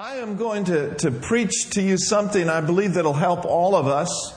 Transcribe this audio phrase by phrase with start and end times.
[0.00, 3.88] I am going to, to preach to you something I believe that'll help all of
[3.88, 4.32] us.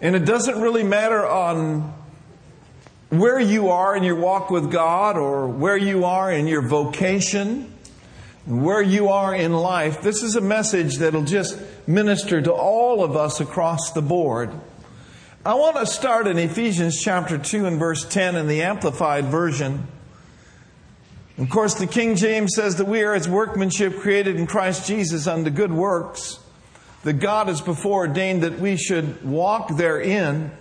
[0.00, 1.92] And it doesn't really matter on
[3.10, 7.70] where you are in your walk with God or where you are in your vocation,
[8.46, 10.00] where you are in life.
[10.00, 14.52] This is a message that'll just minister to all of us across the board.
[15.44, 19.86] I want to start in Ephesians chapter 2 and verse 10 in the Amplified Version.
[21.36, 25.26] Of course, the King James says that we are his workmanship created in Christ Jesus
[25.26, 26.38] unto good works,
[27.02, 30.52] that God has before ordained that we should walk therein.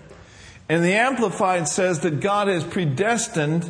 [0.68, 3.70] And the Amplified says that God has predestined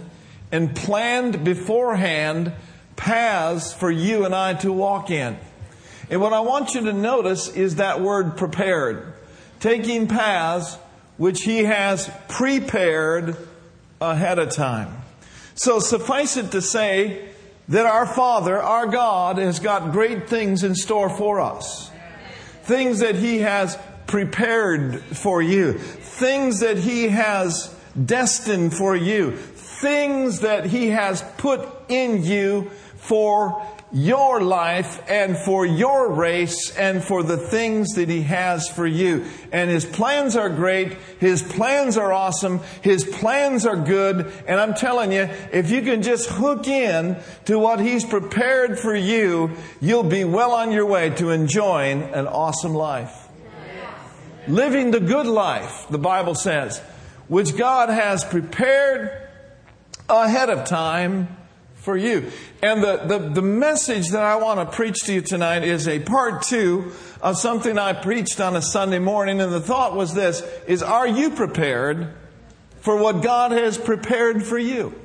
[0.52, 2.53] and planned beforehand
[2.95, 5.38] paths for you and I to walk in.
[6.09, 9.13] And what I want you to notice is that word prepared.
[9.59, 10.77] Taking paths
[11.17, 13.35] which he has prepared
[13.99, 15.02] ahead of time.
[15.55, 17.30] So suffice it to say
[17.70, 21.91] that our Father, our God, has got great things in store for us.
[22.63, 25.74] Things that He has prepared for you.
[25.74, 29.31] Things that He has destined for you.
[29.31, 37.04] Things that He has put in you for your life and for your race and
[37.04, 39.26] for the things that He has for you.
[39.52, 40.94] And His plans are great.
[41.20, 42.60] His plans are awesome.
[42.82, 44.34] His plans are good.
[44.48, 48.96] And I'm telling you, if you can just hook in to what He's prepared for
[48.96, 53.30] you, you'll be well on your way to enjoying an awesome life.
[54.48, 56.80] Living the good life, the Bible says,
[57.27, 59.30] which God has prepared
[60.10, 61.38] ahead of time
[61.84, 62.31] for you.
[62.62, 66.00] And the, the, the, message that I want to preach to you tonight is a
[66.00, 69.41] part two of something I preached on a Sunday morning.
[69.41, 72.13] And the thought was this, is are you prepared
[72.79, 74.97] for what God has prepared for you?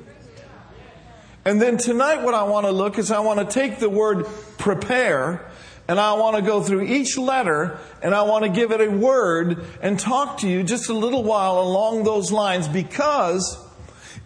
[1.43, 4.25] And then tonight what I want to look is I want to take the word
[4.57, 5.51] prepare
[5.89, 8.89] and I want to go through each letter and I want to give it a
[8.89, 13.57] word and talk to you just a little while along those lines because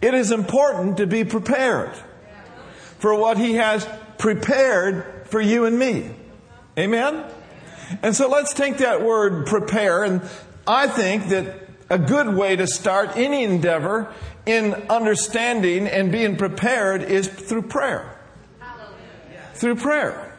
[0.00, 1.90] it is important to be prepared
[2.98, 3.88] for what He has
[4.18, 6.10] prepared for you and me.
[6.78, 7.24] Amen?
[8.02, 10.22] And so let's take that word prepare, and
[10.66, 14.12] I think that a good way to start any endeavor
[14.46, 18.18] in understanding and being prepared is through prayer.
[19.54, 20.38] Through prayer.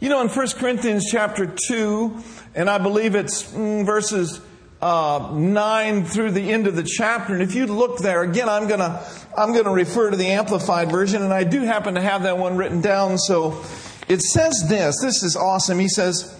[0.00, 2.22] You know, in 1 Corinthians chapter 2,
[2.54, 4.40] and I believe it's mm, verses
[4.80, 7.32] uh, 9 through the end of the chapter.
[7.32, 9.02] And if you look there, again, I'm going to
[9.36, 12.38] I'm going to refer to the Amplified Version, and I do happen to have that
[12.38, 13.18] one written down.
[13.18, 13.62] So
[14.08, 15.00] it says this.
[15.00, 15.78] This is awesome.
[15.78, 16.34] He says,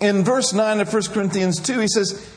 [0.00, 2.30] in verse 9 of 1 Corinthians 2, he says,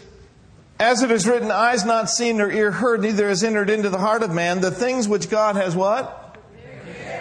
[0.79, 3.99] As it is written, eyes not seen nor ear heard, neither has entered into the
[3.99, 6.37] heart of man the things which God has what?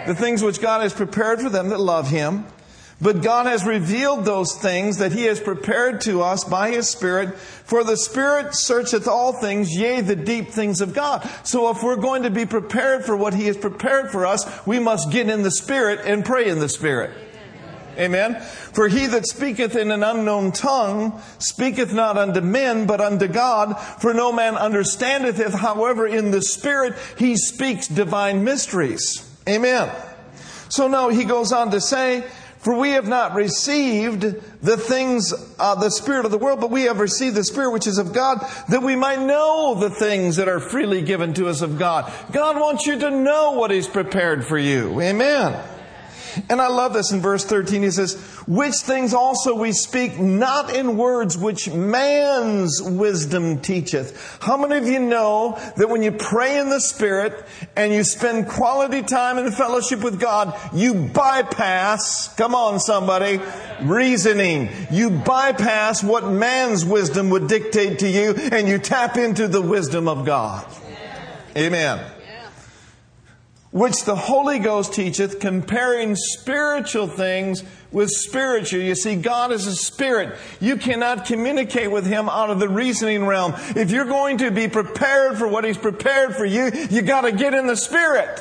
[0.07, 2.45] The things which God has prepared for them that love him.
[3.01, 7.35] But God has revealed those things that He has prepared to us by His Spirit,
[7.35, 11.27] for the Spirit searcheth all things, yea, the deep things of God.
[11.43, 14.79] So if we're going to be prepared for what He has prepared for us, we
[14.79, 17.11] must get in the Spirit and pray in the Spirit.
[17.97, 18.39] Amen.
[18.39, 23.77] For he that speaketh in an unknown tongue speaketh not unto men, but unto God.
[23.99, 25.53] For no man understandeth it.
[25.53, 29.27] However, in the Spirit he speaks divine mysteries.
[29.47, 29.91] Amen.
[30.69, 32.23] So now he goes on to say,
[32.61, 36.83] for we have not received the things, uh, the Spirit of the world, but we
[36.83, 40.47] have received the Spirit which is of God, that we might know the things that
[40.47, 42.11] are freely given to us of God.
[42.31, 45.01] God wants you to know what He's prepared for you.
[45.01, 45.59] Amen.
[46.49, 47.83] And I love this in verse 13.
[47.83, 48.15] He says,
[48.47, 54.39] Which things also we speak not in words which man's wisdom teacheth.
[54.41, 58.47] How many of you know that when you pray in the Spirit and you spend
[58.47, 63.41] quality time in fellowship with God, you bypass, come on somebody,
[63.81, 64.69] reasoning.
[64.91, 70.07] You bypass what man's wisdom would dictate to you and you tap into the wisdom
[70.07, 70.65] of God.
[71.57, 72.20] Amen
[73.71, 78.81] which the Holy Ghost teacheth, comparing spiritual things with spiritual.
[78.81, 80.37] You see, God is a spirit.
[80.59, 83.53] You cannot communicate with Him out of the reasoning realm.
[83.75, 87.53] If you're going to be prepared for what He's prepared for you, you gotta get
[87.53, 88.39] in the spirit.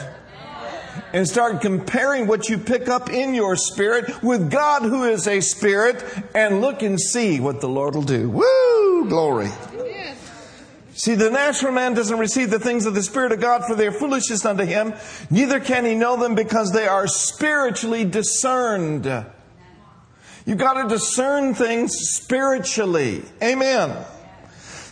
[1.12, 5.40] And start comparing what you pick up in your spirit with God who is a
[5.40, 6.04] spirit
[6.34, 8.28] and look and see what the Lord will do.
[8.31, 9.08] Woo!
[9.08, 9.50] Glory.
[11.00, 13.87] See, the natural man doesn't receive the things of the Spirit of God for they
[13.87, 14.93] are foolishness unto him,
[15.31, 19.06] neither can he know them because they are spiritually discerned.
[20.44, 23.23] You've got to discern things spiritually.
[23.43, 23.97] Amen.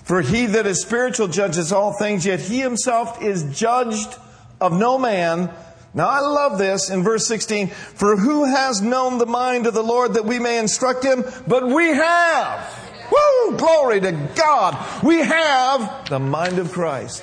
[0.04, 4.16] For he that is spiritual judges all things, yet he himself is judged
[4.62, 5.50] of no man.
[5.92, 7.68] Now I love this in verse 16.
[7.68, 11.22] For who has known the mind of the Lord that we may instruct him?
[11.46, 12.77] But we have.
[13.10, 13.56] Woo!
[13.56, 15.02] Glory to God.
[15.02, 17.22] We have the mind of Christ.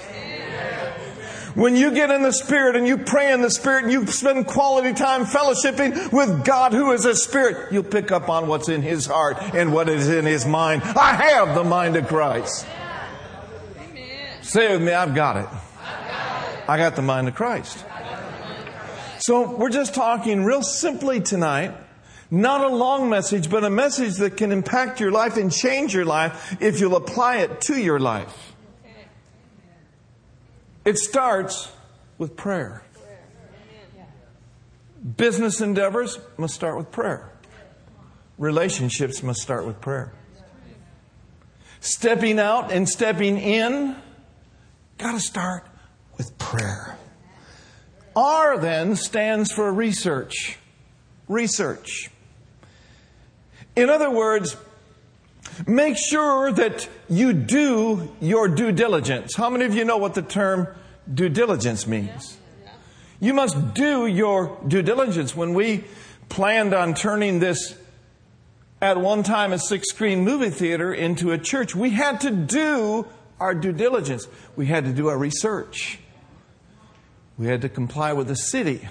[1.56, 4.46] When you get in the Spirit and you pray in the Spirit and you spend
[4.46, 8.82] quality time fellowshipping with God who is a Spirit, you'll pick up on what's in
[8.82, 10.84] His heart and what is in His mind.
[10.84, 12.68] I have the mind of Christ.
[13.80, 14.44] Amen.
[14.44, 15.48] Say with me, I've got it.
[16.68, 17.86] I got the mind of Christ.
[19.20, 21.74] So we're just talking real simply tonight.
[22.36, 26.04] Not a long message, but a message that can impact your life and change your
[26.04, 28.54] life if you'll apply it to your life.
[30.84, 31.72] It starts
[32.18, 32.84] with prayer.
[35.16, 37.32] Business endeavors must start with prayer.
[38.38, 40.12] Relationships must start with prayer.
[41.80, 43.96] Stepping out and stepping in,
[44.98, 45.66] got to start
[46.18, 46.98] with prayer.
[48.14, 50.58] R then stands for research.
[51.30, 52.10] Research.
[53.76, 54.56] In other words,
[55.68, 59.36] make sure that you do your due diligence.
[59.36, 60.68] How many of you know what the term
[61.14, 62.38] due diligence means?
[63.20, 65.36] You must do your due diligence.
[65.36, 65.86] When we
[66.30, 67.78] planned on turning this
[68.82, 73.08] at one time a six screen movie theater into a church, we had to do
[73.40, 74.28] our due diligence.
[74.56, 76.00] We had to do our research.
[77.38, 78.88] We had to comply with the city.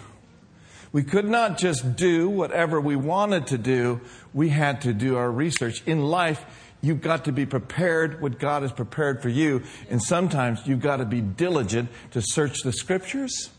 [0.94, 4.00] We could not just do whatever we wanted to do.
[4.32, 5.82] We had to do our research.
[5.86, 6.46] In life,
[6.82, 9.64] you've got to be prepared what God has prepared for you.
[9.90, 13.50] And sometimes you've got to be diligent to search the scriptures.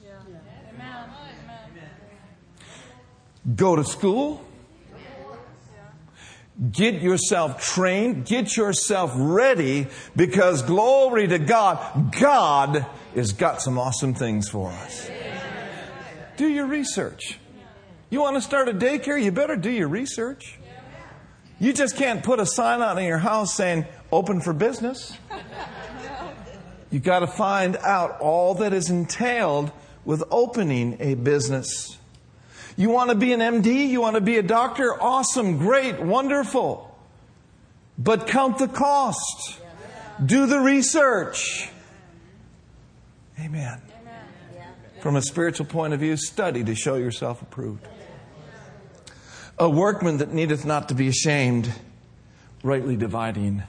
[3.53, 4.41] Go to school.
[6.71, 8.25] Get yourself trained.
[8.27, 12.15] Get yourself ready because glory to God.
[12.17, 15.09] God has got some awesome things for us.
[16.37, 17.39] Do your research.
[18.09, 19.21] You want to start a daycare?
[19.21, 20.59] You better do your research.
[21.59, 25.17] You just can't put a sign out in your house saying open for business.
[26.91, 29.71] You've got to find out all that is entailed
[30.03, 31.97] with opening a business.
[32.77, 33.87] You want to be an MD?
[33.87, 35.01] You want to be a doctor?
[35.01, 36.97] Awesome, great, wonderful.
[37.97, 39.59] But count the cost.
[40.23, 41.69] Do the research.
[43.39, 43.81] Amen.
[45.05, 47.87] From a spiritual point of view, study to show yourself approved.
[49.59, 51.71] A workman that needeth not to be ashamed,
[52.63, 53.61] rightly dividing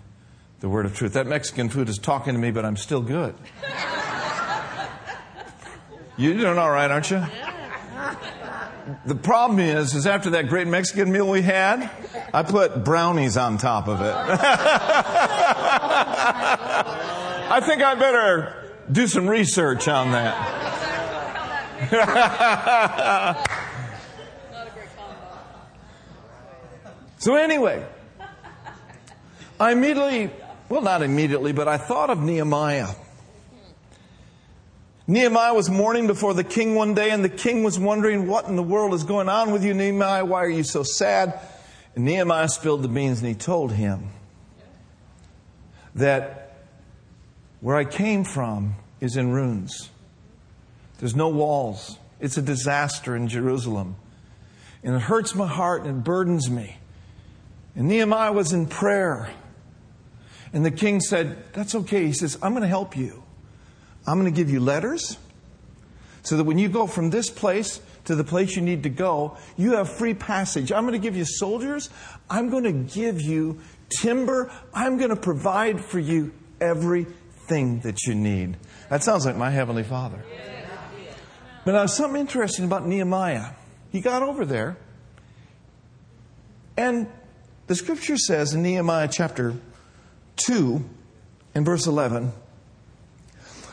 [0.61, 1.13] the word of truth.
[1.13, 3.35] That Mexican food is talking to me, but I'm still good.
[6.17, 7.23] You're doing all right, aren't you?
[9.05, 11.91] The problem is, is after that great Mexican meal we had,
[12.33, 14.07] I put brownies on top of it.
[17.51, 20.66] I think I better do some research on that.
[27.19, 27.85] so, anyway,
[29.61, 30.31] I immediately,
[30.69, 32.89] well, not immediately, but I thought of Nehemiah.
[35.07, 38.57] Nehemiah was mourning before the king one day, and the king was wondering, What in
[38.57, 40.25] the world is going on with you, Nehemiah?
[40.25, 41.39] Why are you so sad?
[41.95, 44.11] And Nehemiah spilled the beans and he told him
[45.95, 46.57] that
[47.61, 49.91] where I came from is in ruins.
[50.99, 51.99] There's no walls.
[52.21, 53.97] It's a disaster in Jerusalem.
[54.83, 56.77] And it hurts my heart and it burdens me.
[57.75, 59.31] And Nehemiah was in prayer.
[60.53, 62.07] And the king said, That's okay.
[62.07, 63.23] He says, I'm going to help you.
[64.07, 65.19] I'm going to give you letters
[66.23, 69.37] so that when you go from this place to the place you need to go,
[69.57, 70.73] you have free passage.
[70.73, 71.91] I'm going to give you soldiers.
[72.31, 73.61] I'm going to give you
[74.01, 74.51] timber.
[74.73, 78.57] I'm going to provide for you everything that you need.
[78.91, 80.25] That sounds like my Heavenly Father.
[81.67, 83.47] But now, something interesting about Nehemiah.
[83.91, 84.77] He got over there,
[86.77, 87.09] and
[87.67, 89.57] the scripture says in Nehemiah chapter
[90.47, 90.85] 2
[91.57, 92.31] and verse 11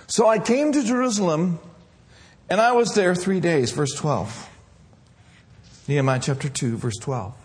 [0.07, 1.59] So I came to Jerusalem,
[2.49, 4.49] and I was there three days, verse 12.
[5.87, 7.35] Nehemiah chapter 2, verse 12.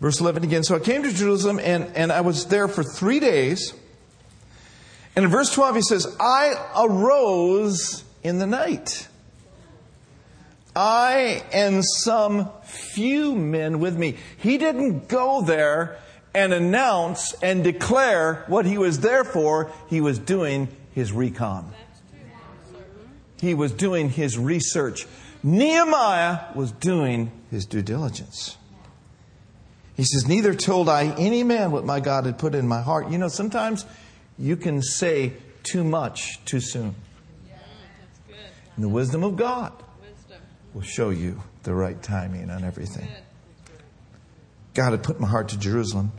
[0.00, 0.62] Verse 11 again.
[0.62, 3.74] So I came to Jerusalem and, and I was there for three days.
[5.16, 9.08] And in verse 12, he says, I arose in the night.
[10.74, 14.16] I and some few men with me.
[14.38, 15.98] He didn't go there
[16.34, 19.72] and announce and declare what he was there for.
[19.88, 21.72] He was doing his recon.
[23.40, 25.06] He was doing his research.
[25.42, 28.56] Nehemiah was doing his due diligence.
[29.96, 33.10] He says, Neither told I any man what my God had put in my heart.
[33.10, 33.84] You know, sometimes
[34.40, 36.94] you can say too much too soon.
[38.74, 39.72] And the wisdom of God
[40.72, 43.06] will show you the right timing on everything.
[44.72, 46.12] God had put my heart to Jerusalem.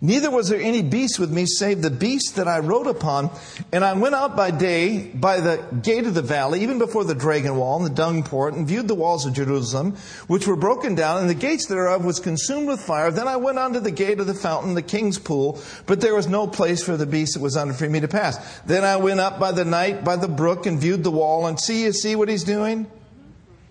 [0.00, 3.30] Neither was there any beast with me save the beast that I rode upon.
[3.72, 7.14] And I went out by day by the gate of the valley, even before the
[7.14, 9.96] dragon wall and the dung port, and viewed the walls of Jerusalem,
[10.26, 13.10] which were broken down, and the gates thereof was consumed with fire.
[13.10, 16.28] Then I went unto the gate of the fountain, the king's pool, but there was
[16.28, 18.60] no place for the beast that was under for me to pass.
[18.62, 21.58] Then I went up by the night by the brook and viewed the wall, and
[21.58, 22.86] see, you see what he's doing?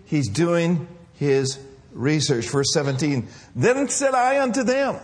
[0.04, 1.58] He's doing his
[1.92, 2.48] research.
[2.48, 3.28] Verse 17.
[3.54, 5.00] Then said I unto them,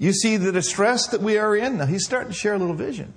[0.00, 1.76] you see the distress that we are in.
[1.76, 3.12] Now he's starting to share a little vision.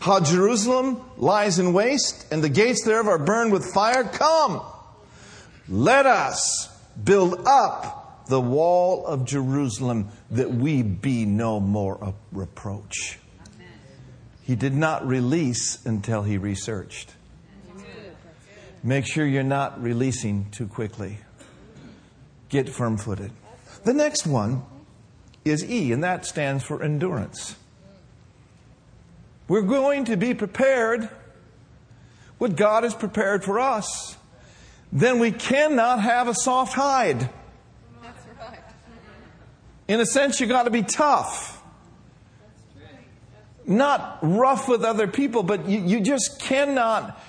[0.00, 4.02] How Jerusalem lies in waste and the gates thereof are burned with fire.
[4.02, 4.60] Come,
[5.68, 6.68] let us
[7.02, 13.20] build up the wall of Jerusalem that we be no more a reproach.
[14.42, 17.12] He did not release until he researched.
[18.82, 21.18] Make sure you're not releasing too quickly.
[22.48, 23.30] Get firm footed.
[23.84, 24.64] The next one
[25.44, 27.56] is E, and that stands for endurance.
[29.46, 31.08] We're going to be prepared
[32.38, 34.16] what God has prepared for us.
[34.92, 37.20] Then we cannot have a soft hide.
[38.02, 38.58] That's right.
[39.88, 41.62] In a sense, you got to be tough.
[43.66, 47.20] Not rough with other people, but you, you just cannot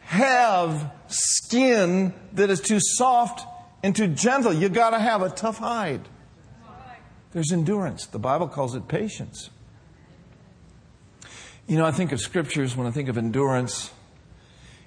[0.00, 3.46] have skin that is too soft
[3.82, 4.52] and too gentle.
[4.52, 6.00] You got to have a tough hide.
[7.32, 8.06] There's endurance.
[8.06, 9.50] The Bible calls it patience.
[11.66, 13.90] You know, I think of scriptures when I think of endurance.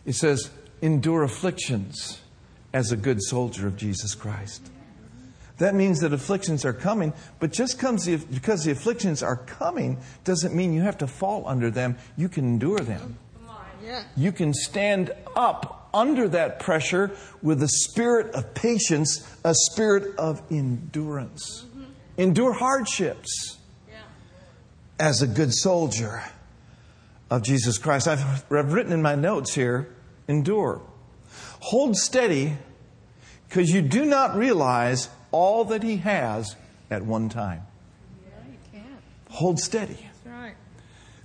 [0.06, 0.50] It says,
[0.82, 2.20] endure afflictions
[2.74, 4.72] as a good soldier of Jesus Christ.
[5.60, 10.74] That means that afflictions are coming, but just because the afflictions are coming doesn't mean
[10.74, 11.98] you have to fall under them.
[12.18, 13.20] You can endure them.
[14.18, 17.12] You can stand up under that pressure
[17.44, 21.66] with a spirit of patience, a spirit of endurance
[22.22, 23.58] endure hardships
[25.00, 26.24] as a good soldier
[27.32, 28.08] of Jesus Christ.
[28.08, 29.90] I've, I've written in my notes here
[30.28, 30.82] endure.
[31.60, 32.58] Hold steady
[33.48, 36.56] because you do not realize all that He has
[36.92, 37.64] at one time.
[38.74, 38.82] Yeah,
[39.30, 40.08] Hold steady.
[40.24, 40.54] Right.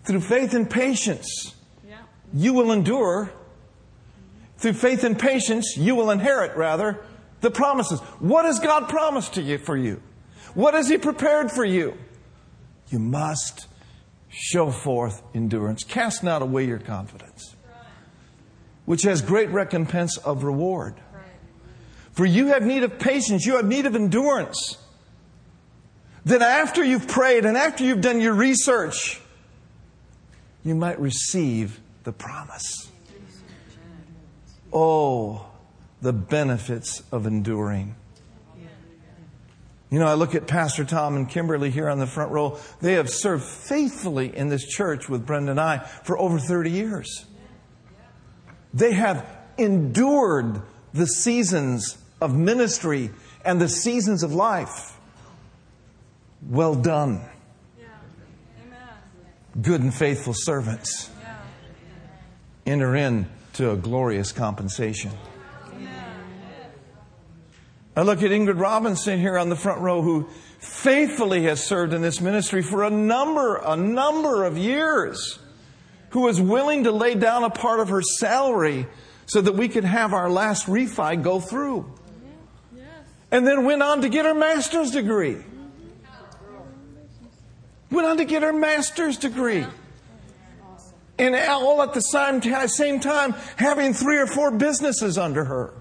[0.05, 1.55] Through faith and patience,
[1.87, 1.99] yeah.
[2.33, 3.31] you will endure.
[4.57, 7.05] Through faith and patience, you will inherit, rather,
[7.43, 8.01] the promises.
[8.21, 10.01] What has God promised to you for you?
[10.57, 11.99] What has He prepared for you?
[12.89, 13.67] You must
[14.31, 15.85] show forth endurance.
[15.85, 17.55] Cast not away your confidence,
[18.87, 20.95] which has great recompense of reward.
[22.13, 24.79] For you have need of patience, you have need of endurance.
[26.25, 29.21] That after you've prayed and after you've done your research,
[30.65, 32.91] you might receive the promise.
[34.73, 35.49] Oh,
[36.01, 37.95] the benefits of enduring.
[39.91, 42.59] You know, I look at Pastor Tom and Kimberly here on the front row.
[42.81, 47.25] They have served faithfully in this church with Brenda and I for over 30 years.
[48.75, 49.25] They have
[49.57, 50.61] endured
[50.93, 53.11] the seasons of ministry
[53.45, 54.99] and the seasons of life.
[56.49, 57.21] Well done.
[59.61, 61.11] Good and faithful servants.
[62.67, 65.13] Enter into a glorious compensation.
[67.97, 72.03] I look at Ingrid Robinson here on the front row who faithfully has served in
[72.03, 75.39] this ministry for a number, a number of years,
[76.11, 78.87] who was willing to lay down a part of her salary
[79.25, 81.91] so that we could have our last refi go through.
[83.31, 85.39] And then went on to get her master's degree.
[87.91, 89.65] Went on to get her master's degree.
[91.19, 95.73] And all at the same time having three or four businesses under her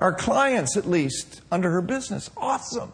[0.00, 2.30] our clients at least under her business.
[2.36, 2.92] Awesome.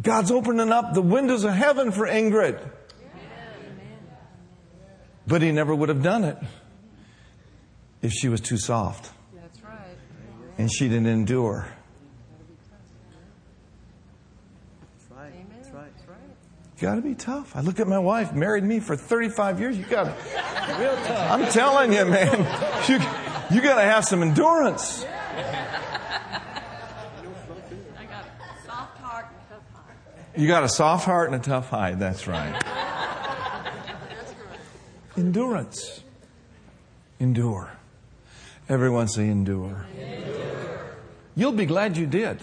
[0.00, 2.70] God's opening up the windows of heaven for Ingrid.
[5.26, 6.36] But he never would have done it
[8.00, 9.10] if she was too soft.
[10.58, 11.68] And she didn't endure.
[16.82, 17.54] Got to be tough.
[17.54, 19.78] I look at my wife, married me for 35 years.
[19.78, 20.16] You got.
[21.30, 22.68] I'm telling you, man.
[22.88, 22.98] You,
[23.54, 25.06] you got to have some endurance.
[30.36, 31.98] You got a soft heart and a tough hide.
[31.98, 32.62] That's right.
[35.16, 36.02] Endurance.
[37.20, 37.70] Endure.
[38.68, 39.86] Everyone say endure.
[39.94, 40.96] endure.
[41.36, 42.40] You'll be glad you did.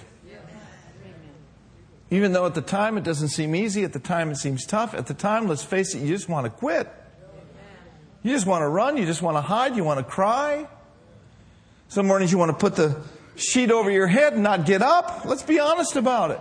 [2.12, 4.93] Even though at the time it doesn't seem easy, at the time it seems tough,
[4.93, 6.91] at the time, let's face it, you just want to quit.
[8.24, 10.67] You just want to run, you just want to hide, you want to cry.
[11.88, 13.01] Some mornings you want to put the
[13.36, 15.24] sheet over your head and not get up.
[15.25, 16.39] Let's be honest about it.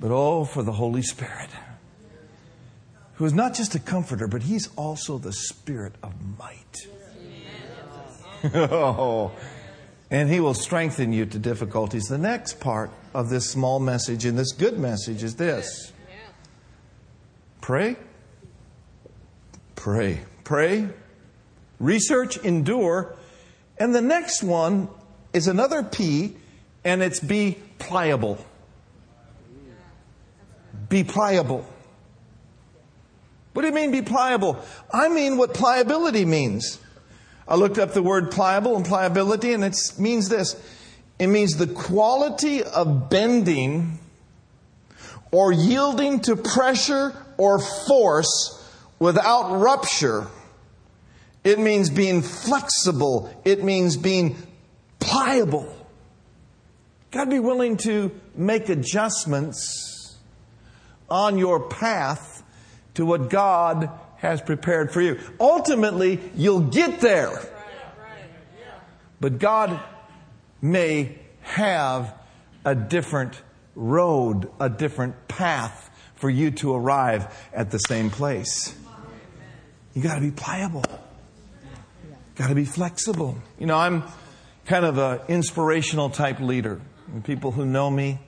[0.00, 1.50] But oh, for the Holy Spirit,
[3.14, 6.76] who is not just a comforter, but he's also the Spirit of might.
[8.54, 9.32] oh,
[10.10, 12.04] and he will strengthen you to difficulties.
[12.04, 15.92] The next part of this small message and this good message is this
[17.60, 17.96] pray,
[19.74, 20.88] pray, pray,
[21.80, 23.16] research, endure.
[23.78, 24.88] And the next one
[25.32, 26.36] is another P,
[26.84, 28.44] and it's be pliable.
[30.88, 31.66] Be pliable.
[33.52, 34.58] What do you mean be pliable?
[34.92, 36.78] I mean what pliability means.
[37.46, 40.54] I looked up the word pliable and pliability, and it means this
[41.18, 43.98] it means the quality of bending
[45.32, 48.54] or yielding to pressure or force
[48.98, 50.26] without rupture.
[51.44, 53.34] It means being flexible.
[53.44, 54.36] It means being
[55.00, 55.74] pliable.
[57.10, 59.87] Got to be willing to make adjustments
[61.08, 62.42] on your path
[62.94, 65.18] to what God has prepared for you.
[65.38, 67.40] Ultimately, you'll get there.
[69.20, 69.80] But God
[70.60, 72.14] may have
[72.64, 73.40] a different
[73.74, 78.74] road, a different path for you to arrive at the same place.
[79.94, 80.84] You got to be pliable.
[82.34, 83.38] Got to be flexible.
[83.58, 84.04] You know, I'm
[84.66, 86.80] kind of an inspirational type leader.
[87.24, 88.20] People who know me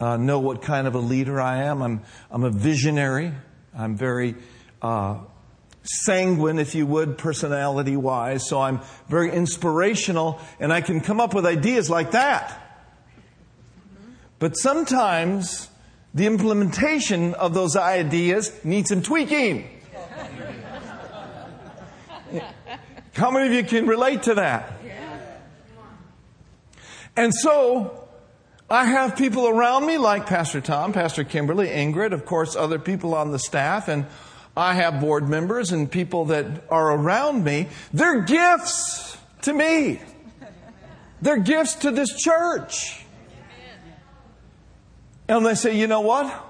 [0.00, 1.82] uh, know what kind of a leader I am.
[1.82, 3.32] I'm, I'm a visionary.
[3.76, 4.34] I'm very
[4.80, 5.18] uh,
[5.82, 8.48] sanguine, if you would, personality wise.
[8.48, 12.64] So I'm very inspirational and I can come up with ideas like that.
[14.38, 15.68] But sometimes
[16.14, 19.68] the implementation of those ideas needs some tweaking.
[23.14, 24.72] How many of you can relate to that?
[27.16, 27.97] And so,
[28.70, 33.14] I have people around me like Pastor Tom, Pastor Kimberly, Ingrid, of course, other people
[33.14, 34.04] on the staff, and
[34.54, 37.68] I have board members and people that are around me.
[37.94, 40.00] They're gifts to me.
[41.22, 43.04] They're gifts to this church.
[45.28, 46.44] And they say, you know what?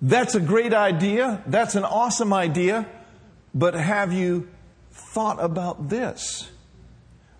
[0.00, 1.42] That's a great idea.
[1.46, 2.86] That's an awesome idea.
[3.52, 4.48] But have you
[4.92, 6.48] thought about this?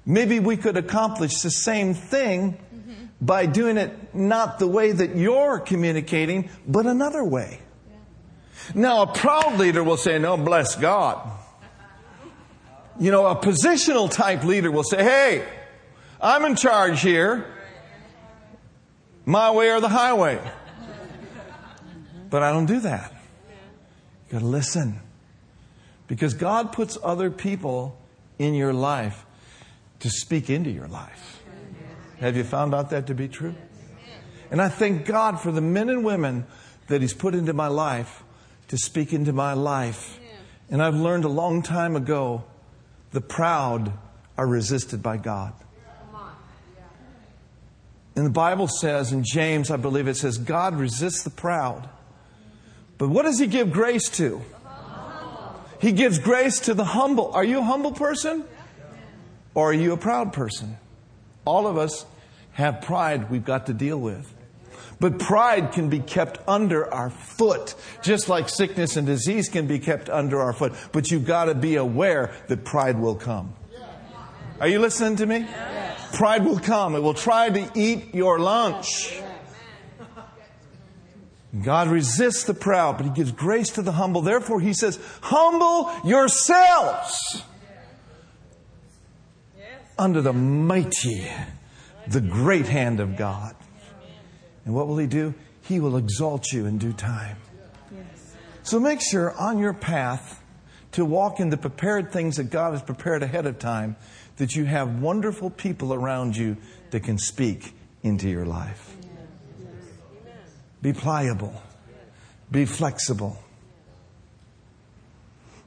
[0.05, 2.59] Maybe we could accomplish the same thing
[3.21, 7.61] by doing it not the way that you're communicating, but another way.
[8.75, 11.31] Now, a proud leader will say, No, bless God.
[12.99, 15.47] You know, a positional type leader will say, Hey,
[16.21, 17.47] I'm in charge here.
[19.27, 20.41] My way or the highway.
[22.31, 23.13] But I don't do that.
[24.29, 25.01] You gotta listen.
[26.07, 27.99] Because God puts other people
[28.39, 29.25] in your life
[30.01, 31.34] to speak into your life.
[32.25, 33.55] Have you found out that to be true?
[34.51, 36.47] And I thank God for the men and women
[36.87, 38.25] that He's put into my life
[38.69, 40.19] to speak into my life.
[40.71, 42.45] And I've learned a long time ago
[43.11, 43.93] the proud
[44.39, 45.53] are resisted by God.
[48.17, 51.91] And the Bible says in James, I believe it says, God resists the proud.
[52.97, 54.41] But what does He give grace to?
[55.79, 57.33] He gives grace to the humble.
[57.33, 58.45] Are you a humble person?
[59.55, 60.79] Or are you a proud person?
[61.45, 62.07] All of us
[62.55, 64.33] have pride we've got to deal with.
[65.01, 69.79] But pride can be kept under our foot, just like sickness and disease can be
[69.79, 70.73] kept under our foot.
[70.93, 73.55] But you've got to be aware that pride will come.
[74.61, 75.47] Are you listening to me?
[76.15, 76.95] Pride will come.
[76.95, 79.21] It will try to eat your lunch.
[81.63, 84.23] God resists the proud, but He gives grace to the humble.
[84.23, 87.43] Therefore, He says, Humble yourselves
[89.99, 91.31] under the mighty,
[92.09, 93.55] the great hand of God.
[94.65, 95.35] And what will He do?
[95.63, 97.37] He will exalt you in due time.
[97.93, 98.35] Yes.
[98.63, 100.43] So make sure on your path
[100.93, 103.97] to walk in the prepared things that God has prepared ahead of time
[104.37, 106.57] that you have wonderful people around you
[106.91, 108.97] that can speak into your life.
[110.83, 111.63] Be pliable.
[112.51, 113.43] Be flexible.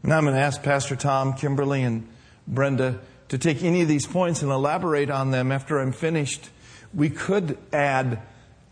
[0.03, 2.07] Now I'm going to ask Pastor Tom, Kimberly, and
[2.47, 6.49] Brenda to take any of these points and elaborate on them after I'm finished.
[6.93, 8.21] We could add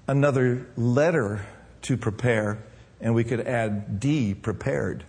[0.08, 1.46] another letter
[1.84, 2.64] to prepare,
[3.02, 5.04] and we could add D, prepared.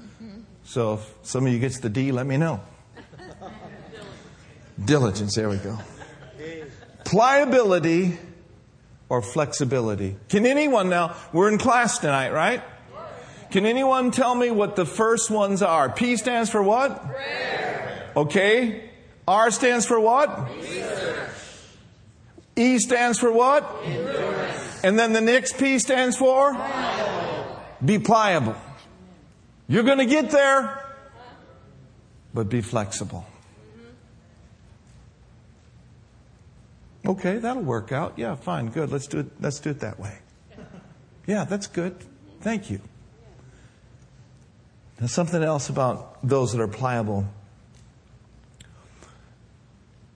[0.00, 0.40] Mm-hmm.
[0.64, 2.60] So if some of you gets the D, let me know.
[4.84, 5.78] Diligence, there we go.
[7.04, 8.18] Pliability
[9.08, 10.16] or flexibility.
[10.28, 12.62] Can anyone now, we're in class tonight, right?
[13.50, 15.90] Can anyone tell me what the first ones are?
[15.90, 17.04] P stands for what?
[17.06, 17.51] Prayer.
[18.16, 18.90] Okay.
[19.26, 20.50] R stands for what?
[20.50, 21.30] Research.
[22.56, 23.64] E stands for what?
[23.84, 24.84] Endurance.
[24.84, 26.52] And then the next P stands for?
[26.54, 27.62] Pliable.
[27.84, 28.56] Be pliable.
[29.68, 30.84] You're going to get there,
[32.34, 33.24] but be flexible.
[37.06, 38.18] Okay, that'll work out.
[38.18, 38.92] Yeah, fine, good.
[38.92, 39.26] Let's do it.
[39.40, 40.18] Let's do it that way.
[41.26, 41.96] Yeah, that's good.
[42.40, 42.80] Thank you.
[45.00, 47.26] Now, something else about those that are pliable.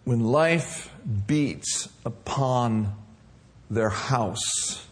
[0.07, 0.89] When life
[1.27, 2.95] beats upon
[3.69, 4.87] their house,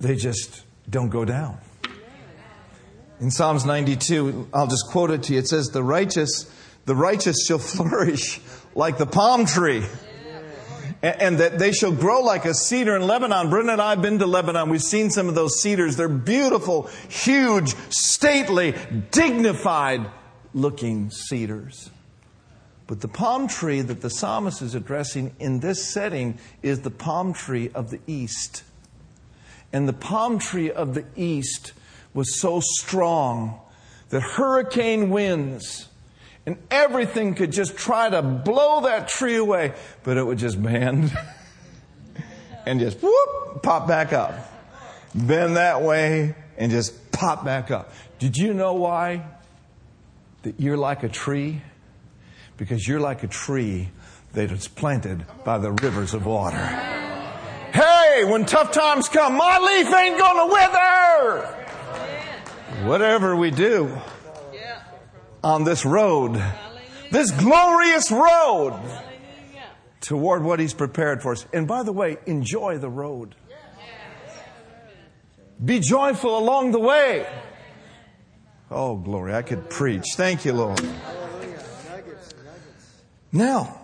[0.00, 1.58] they just don't go down.
[3.20, 5.38] In Psalms 92, I'll just quote it to you.
[5.38, 6.50] It says, The righteous,
[6.86, 8.40] the righteous shall flourish
[8.74, 9.84] like the palm tree
[11.00, 13.50] and that they shall grow like a cedar in Lebanon.
[13.50, 14.68] Brenda and I have been to Lebanon.
[14.68, 15.96] We've seen some of those cedars.
[15.96, 18.74] They're beautiful, huge, stately,
[19.12, 20.10] dignified
[20.54, 21.90] looking cedars.
[22.86, 27.32] But the palm tree that the psalmist is addressing in this setting is the palm
[27.32, 28.62] tree of the east.
[29.72, 31.72] And the palm tree of the east
[32.12, 33.58] was so strong
[34.10, 35.88] that hurricane winds
[36.46, 41.16] and everything could just try to blow that tree away, but it would just bend
[42.66, 44.34] and just whoop, pop back up.
[45.14, 47.92] Bend that way and just pop back up.
[48.18, 49.24] Did you know why?
[50.42, 51.62] That you're like a tree?
[52.56, 53.90] Because you're like a tree
[54.32, 56.56] that is planted by the rivers of water.
[57.72, 61.64] Hey, when tough times come, my leaf ain't gonna wither!
[62.88, 63.96] Whatever we do,
[65.42, 66.42] on this road,
[67.10, 68.80] this glorious road
[70.00, 71.46] toward what He's prepared for us.
[71.52, 73.34] And by the way, enjoy the road.
[75.64, 77.26] Be joyful along the way.
[78.70, 79.34] Oh, glory.
[79.34, 80.04] I could preach.
[80.16, 80.80] Thank you, Lord.
[83.34, 83.80] Now,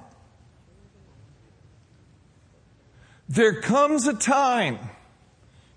[3.28, 4.78] there comes a time,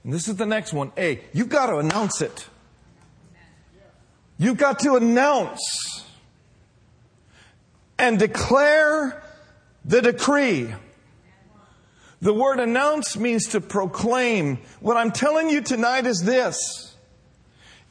[0.03, 0.91] and this is the next one.
[0.95, 2.47] A, you've got to announce it.
[4.37, 6.05] You've got to announce
[7.97, 9.23] and declare
[9.83, 10.71] the decree.
[12.21, 14.59] The word announce means to proclaim.
[14.81, 16.95] What I'm telling you tonight is this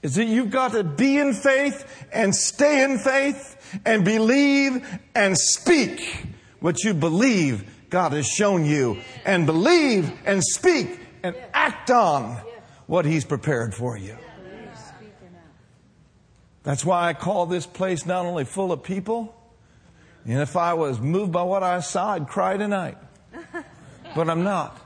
[0.01, 5.37] is that you've got to be in faith and stay in faith and believe and
[5.37, 6.27] speak
[6.61, 12.39] what you believe God has shown you and believe and speak and act on
[12.87, 14.17] what He's prepared for you.
[16.63, 19.35] That's why I call this place not only full of people,
[20.25, 22.97] and if I was moved by what I saw, I'd cry tonight.
[24.15, 24.79] But I'm not.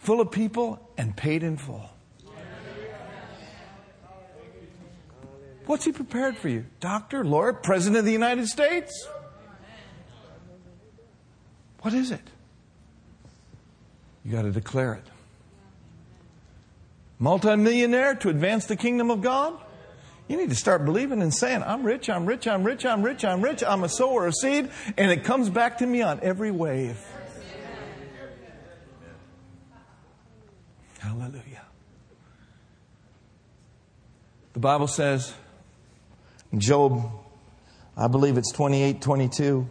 [0.00, 1.90] Full of people and paid in full.
[5.68, 6.64] What's he prepared for you?
[6.80, 9.06] Doctor, lawyer, president of the United States?
[11.82, 12.22] What is it?
[14.24, 15.04] You got to declare it.
[17.18, 19.58] Multimillionaire to advance the kingdom of God?
[20.26, 23.22] You need to start believing and saying, I'm rich, I'm rich, I'm rich, I'm rich,
[23.22, 26.50] I'm rich, I'm a sower of seed, and it comes back to me on every
[26.50, 26.98] wave.
[30.98, 31.66] Hallelujah.
[34.54, 35.34] The Bible says,
[36.56, 37.10] Job,
[37.96, 39.68] I believe it's 28 22.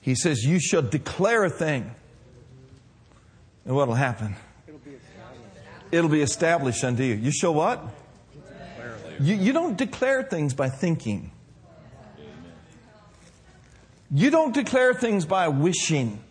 [0.00, 1.90] He says, You shall declare a thing.
[3.64, 4.36] And what will happen?
[5.90, 7.14] it'll be established unto you.
[7.14, 7.82] You show what?
[9.20, 11.30] You, you don't declare things by thinking.
[14.10, 16.22] You don't declare things by wishing.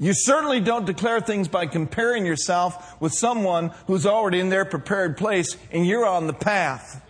[0.00, 5.18] You certainly don't declare things by comparing yourself with someone who's already in their prepared
[5.18, 7.04] place and you're on the path.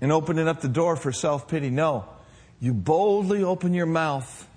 [0.00, 1.68] And opening up the door for self pity.
[1.68, 2.06] No.
[2.58, 4.48] You boldly open your mouth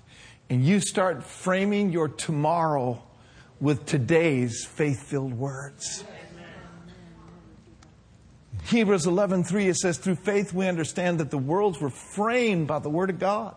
[0.48, 3.02] and you start framing your tomorrow
[3.60, 6.02] with today's faith-filled words.
[8.64, 12.88] Hebrews 11:3 it says through faith we understand that the worlds were framed by the
[12.88, 13.54] word of God.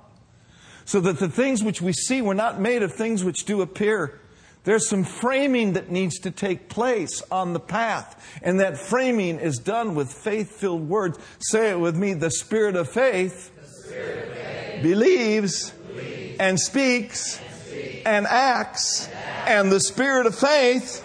[0.87, 4.21] So that the things which we see were not made of things which do appear.
[4.63, 8.39] There's some framing that needs to take place on the path.
[8.41, 11.19] And that framing is done with faith filled words.
[11.39, 13.51] Say it with me the spirit of faith,
[13.85, 19.09] spirit of faith believes, believes and speaks and, speaks and acts
[19.45, 21.03] and the spirit of faith,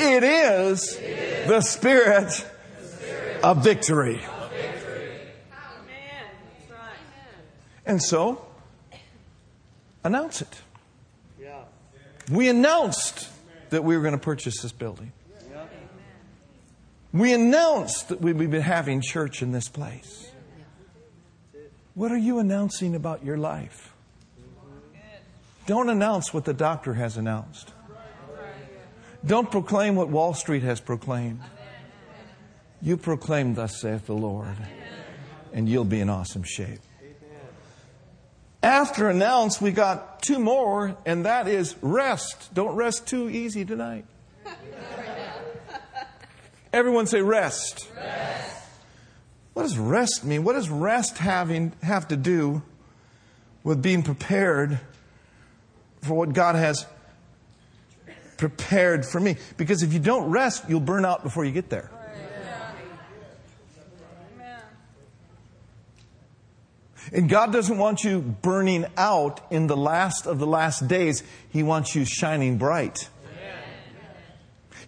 [0.00, 0.98] it is
[1.46, 2.46] the spirit
[3.44, 4.20] of victory.
[7.86, 8.44] And so,
[10.04, 10.60] announce it.
[12.30, 13.28] We announced
[13.70, 15.12] that we were going to purchase this building.
[17.12, 20.30] We announced that we would be having church in this place.
[21.94, 23.92] What are you announcing about your life?
[25.66, 27.72] Don't announce what the doctor has announced.
[29.24, 31.40] Don't proclaim what Wall Street has proclaimed.
[32.80, 34.56] You proclaim, Thus saith the Lord,
[35.52, 36.80] and you'll be in awesome shape.
[38.62, 42.54] After announce, we got two more, and that is rest.
[42.54, 44.04] Don't rest too easy tonight.
[46.72, 47.88] Everyone say rest.
[47.96, 48.56] rest.
[49.52, 50.44] What does rest mean?
[50.44, 52.62] What does rest having have to do
[53.64, 54.80] with being prepared
[56.00, 56.86] for what God has
[58.38, 59.36] prepared for me?
[59.56, 61.90] Because if you don't rest, you'll burn out before you get there.
[67.12, 71.22] And God doesn't want you burning out in the last of the last days.
[71.50, 73.08] He wants you shining bright.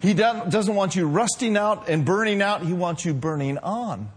[0.01, 2.63] He doesn't want you rusting out and burning out.
[2.63, 4.09] He wants you burning on.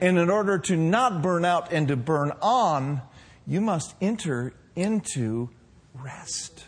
[0.00, 3.02] And in order to not burn out and to burn on,
[3.46, 5.50] you must enter into
[5.94, 6.64] rest.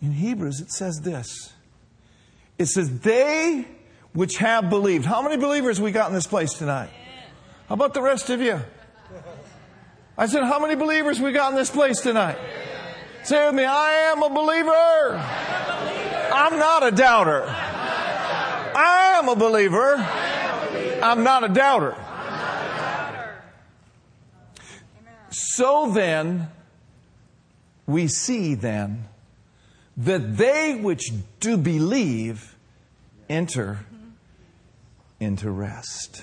[0.00, 1.52] In Hebrews, it says this
[2.58, 3.66] it says, They
[4.12, 5.04] which have believed.
[5.04, 6.90] How many believers we got in this place tonight?
[7.68, 8.60] How about the rest of you?
[10.18, 12.38] I said, How many believers we got in this place tonight?
[13.24, 15.18] Say with me, I am a believer.
[16.32, 17.44] I'm not a doubter.
[17.46, 19.96] I am a believer.
[21.02, 21.96] I'm not a doubter.
[25.30, 26.48] So then,
[27.86, 29.08] we see then
[29.96, 32.56] that they which do believe
[33.28, 33.80] enter
[35.18, 36.22] into rest.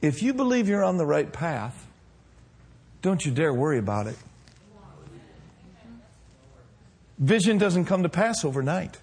[0.00, 1.86] If you believe you're on the right path,
[3.02, 4.16] don't you dare worry about it.
[7.18, 8.96] Vision doesn't come to pass overnight.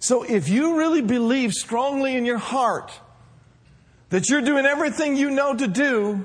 [0.00, 2.92] So if you really believe strongly in your heart
[4.10, 6.24] that you're doing everything you know to do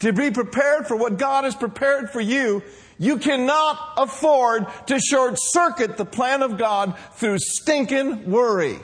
[0.00, 2.62] to be prepared for what God has prepared for you,
[2.98, 8.78] you cannot afford to short circuit the plan of God through stinking worry.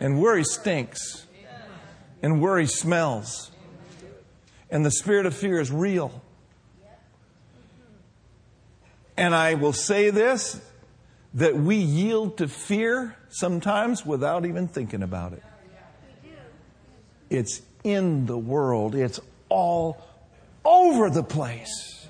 [0.00, 1.26] And worry stinks.
[2.22, 3.50] And worry smells.
[4.70, 6.22] And the spirit of fear is real.
[9.16, 10.60] And I will say this
[11.34, 15.42] that we yield to fear sometimes without even thinking about it.
[17.28, 20.02] It's in the world, it's all
[20.64, 22.06] over the place.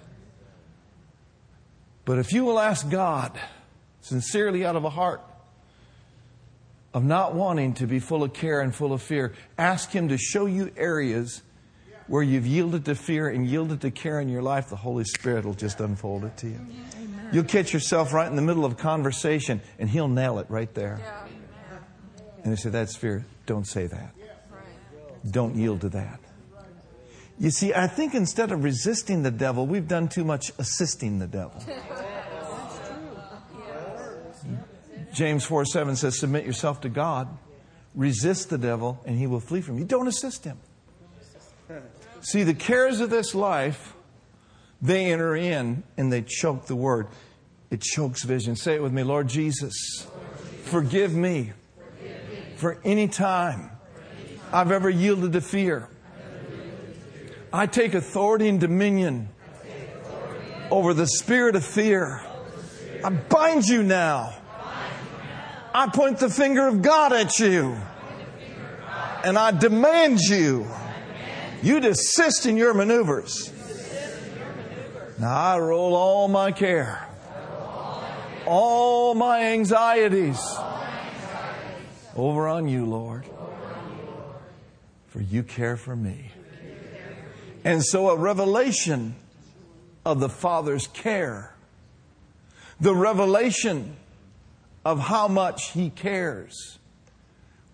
[2.05, 3.38] But if you will ask God
[4.01, 5.20] sincerely out of a heart
[6.94, 10.18] of not wanting to be full of care and full of fear, ask Him to
[10.18, 11.42] show you areas
[12.07, 15.44] where you've yielded to fear and yielded to care in your life, the Holy Spirit
[15.44, 16.61] will just unfold it to you.
[16.96, 17.29] Amen.
[17.33, 20.72] You'll catch yourself right in the middle of a conversation and He'll nail it right
[20.74, 20.98] there.
[21.01, 21.27] Yeah.
[22.42, 23.27] And they say, That's fear.
[23.46, 24.14] Don't say that.
[25.31, 26.20] Don't yield to that.
[27.38, 31.27] You see, I think instead of resisting the devil, we've done too much assisting the
[31.27, 31.62] devil.
[35.18, 37.28] James 4 7 says, Submit yourself to God,
[37.96, 39.85] resist the devil, and he will flee from you.
[39.85, 40.59] Don't assist him.
[42.20, 43.94] See, the cares of this life,
[44.81, 47.09] they enter in and they choke the word.
[47.68, 48.54] It chokes vision.
[48.54, 50.07] Say it with me Lord Jesus,
[50.62, 51.52] forgive me
[52.54, 53.72] for any time
[54.52, 55.88] I've ever yielded to fear.
[57.52, 59.31] I take authority and dominion
[60.70, 62.22] over the spirit of fear.
[63.02, 64.38] I bind you now.
[65.79, 67.77] I point the finger of God at you.
[69.23, 70.67] And I demand you
[71.62, 73.53] you desist in your maneuvers.
[75.21, 77.09] Now I roll all my care,
[78.45, 80.41] all my anxieties
[82.17, 83.25] over on you, Lord.
[85.11, 86.33] For you care for me.
[87.62, 89.14] And so a revelation
[90.05, 91.55] of the Father's care,
[92.81, 93.97] the revelation
[94.85, 96.79] of how much He cares,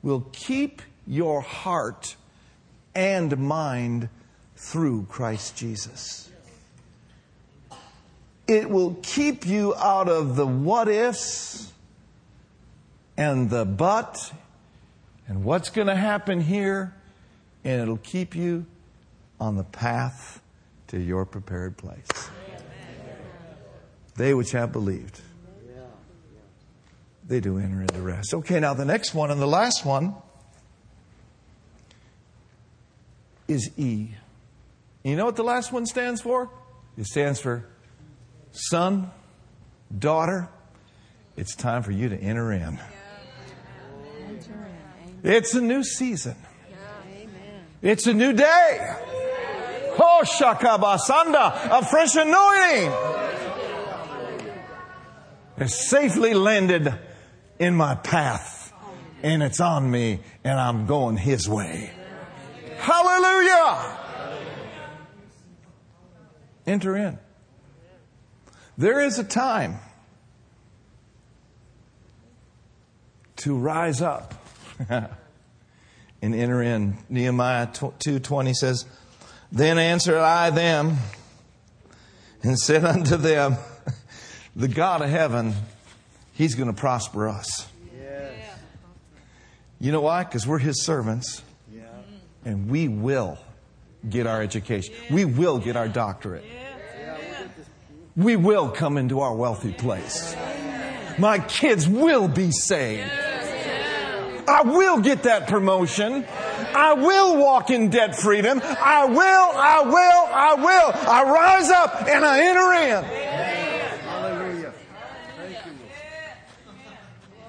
[0.03, 2.17] will keep your heart
[2.95, 4.09] and mind
[4.57, 6.31] through Christ Jesus.
[8.47, 11.73] It will keep you out of the what ifs
[13.17, 14.33] and the but
[15.27, 16.95] and what's going to happen here,
[17.65, 18.67] and it'll keep you
[19.41, 20.43] on the path
[20.89, 22.07] to your prepared place.
[24.17, 25.21] They which have believed,
[27.27, 28.35] they do enter into rest.
[28.35, 30.15] Okay, now the next one and the last one
[33.49, 34.11] is E.
[35.03, 36.51] You know what the last one stands for?
[36.97, 37.67] It stands for
[38.53, 39.11] son,
[39.97, 40.49] daughter.
[41.37, 42.79] It's time for you to enter in.
[45.23, 46.37] It's a new season.
[47.83, 48.97] It's a new day.
[49.99, 52.93] Oh, Shakabasanda, a fresh anointing
[55.59, 56.93] has safely landed
[57.59, 58.73] in my path
[59.23, 61.91] and it's on me and I'm going his way.
[62.79, 63.99] Hallelujah!
[66.67, 67.19] Enter in.
[68.77, 69.79] There is a time
[73.37, 74.35] to rise up
[74.89, 75.09] and
[76.23, 76.99] enter in.
[77.09, 78.85] Nehemiah 2:20 says,
[79.53, 80.99] "Then answered I them
[82.43, 83.57] and said unto them,
[84.57, 85.55] the God of heaven,
[86.35, 87.67] he's going to prosper us."
[89.81, 90.25] You know why?
[90.25, 91.43] Because we're his servants.
[92.45, 93.39] And we will
[94.09, 94.95] get our education.
[95.11, 96.45] We will get our doctorate.
[98.17, 100.37] We will come into our wealthy place.
[101.19, 103.11] My kids will be saved.
[104.47, 106.25] I will get that promotion.
[106.29, 108.61] I will walk in debt freedom.
[108.63, 111.11] I will, I will, I will.
[111.11, 113.24] I rise up and I enter in.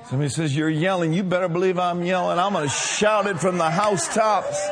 [0.09, 1.13] Somebody says, You're yelling.
[1.13, 2.37] You better believe I'm yelling.
[2.37, 4.67] I'm going to shout it from the housetops.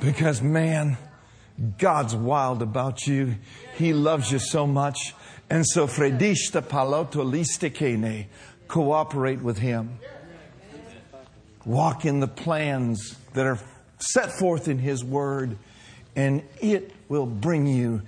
[0.00, 0.96] Because, man,
[1.76, 3.36] God's wild about you.
[3.76, 5.14] He loves you so much.
[5.50, 8.26] And so, Fredishta Paloto Listekene,
[8.68, 9.98] cooperate with Him.
[11.66, 13.58] Walk in the plans that are
[13.98, 15.58] set forth in His Word,
[16.16, 18.00] and it will bring you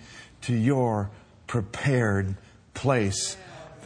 [0.43, 1.11] to your
[1.47, 2.35] prepared
[2.73, 3.37] place.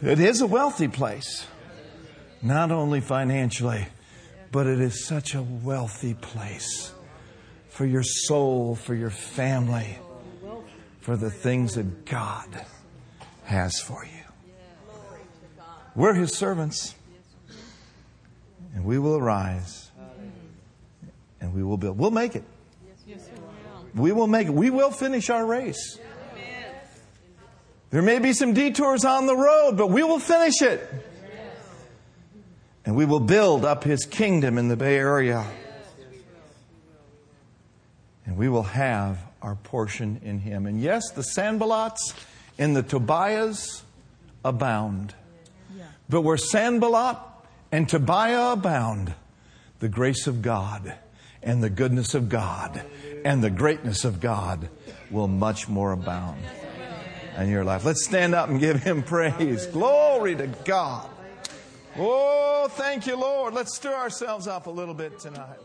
[0.01, 1.45] It is a wealthy place,
[2.41, 3.87] not only financially,
[4.51, 6.93] but it is such a wealthy place
[7.69, 9.97] for your soul, for your family,
[11.01, 12.65] for the things that God
[13.43, 14.11] has for you.
[15.95, 16.95] We're His servants,
[18.73, 19.87] and we will arise
[21.39, 21.97] and we will build.
[21.97, 22.43] We'll make it.
[23.95, 24.53] We will make it.
[24.53, 25.99] We will finish our race.
[27.89, 30.81] There may be some detours on the road, but we will finish it.
[32.87, 35.45] And we will build up His kingdom in the Bay Area.
[38.25, 40.65] And we will have our portion in Him.
[40.65, 42.13] And yes, the Sanballats
[42.57, 43.81] and the Tobiahs
[44.45, 45.13] abound.
[46.07, 47.17] But where Sanballat
[47.73, 49.13] and Tobiah abound,
[49.79, 50.95] the grace of God
[51.43, 52.81] and the goodness of God
[53.25, 54.69] and the greatness of God
[55.11, 56.41] will much more abound
[57.37, 57.83] in your life.
[57.83, 59.65] Let's stand up and give him praise.
[59.65, 61.09] Glory to God.
[61.99, 63.53] Oh, thank you, Lord.
[63.53, 65.57] Let's stir ourselves up a little bit tonight.